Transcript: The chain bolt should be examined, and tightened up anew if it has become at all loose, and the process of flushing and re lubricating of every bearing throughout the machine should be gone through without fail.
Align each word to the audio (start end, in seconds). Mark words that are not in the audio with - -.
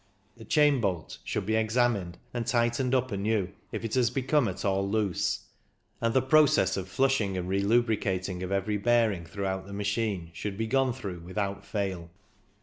The 0.35 0.45
chain 0.45 0.81
bolt 0.81 1.19
should 1.23 1.45
be 1.45 1.55
examined, 1.55 2.17
and 2.33 2.47
tightened 2.47 2.95
up 2.95 3.11
anew 3.11 3.49
if 3.71 3.85
it 3.85 3.93
has 3.93 4.09
become 4.09 4.47
at 4.47 4.65
all 4.65 4.89
loose, 4.89 5.41
and 6.01 6.11
the 6.15 6.23
process 6.23 6.75
of 6.75 6.89
flushing 6.89 7.37
and 7.37 7.47
re 7.47 7.59
lubricating 7.61 8.41
of 8.41 8.51
every 8.51 8.77
bearing 8.77 9.25
throughout 9.25 9.67
the 9.67 9.73
machine 9.73 10.31
should 10.33 10.57
be 10.57 10.65
gone 10.65 10.91
through 10.91 11.19
without 11.19 11.63
fail. 11.63 12.09